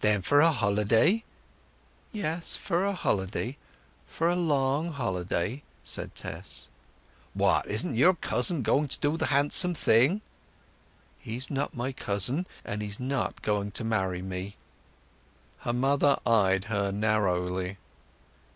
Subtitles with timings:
[0.00, 1.22] "Then for a holiday?"
[2.10, 3.56] "Yes—for a holiday;
[4.08, 6.66] for a long holiday," said Tess.
[7.32, 10.20] "What, isn't your cousin going to do the handsome thing?"
[11.20, 14.56] "He's not my cousin, and he's not going to marry me."
[15.58, 17.78] Her mother eyed her narrowly.